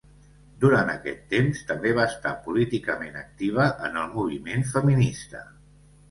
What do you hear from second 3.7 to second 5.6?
en el moviment feminista.